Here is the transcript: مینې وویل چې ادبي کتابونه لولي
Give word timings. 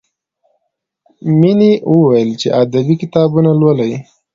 مینې 1.39 1.71
وویل 1.91 2.29
چې 2.41 2.47
ادبي 2.61 2.95
کتابونه 3.01 3.51
لولي 3.59 3.93